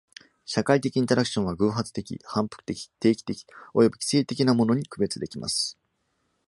[0.45, 5.77] 社会的インタラクションは、偶発的、反復的、定期的、および規制的なものに区別できます。